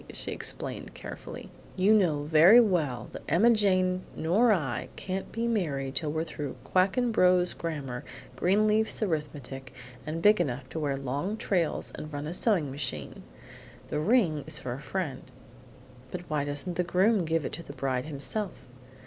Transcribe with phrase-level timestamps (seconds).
[0.11, 1.51] she explained carefully.
[1.75, 6.55] "You know very well that Emma Jane nor I can't be married till we're through
[6.63, 8.03] Quackenbos's Grammar,
[8.35, 13.21] Greenleaf's Arithmetic, and big enough to wear long trails and run a sewing machine.
[13.89, 15.21] The ring is for a friend."
[16.27, 18.67] "Why doesn't the groom give it to his bride himself?"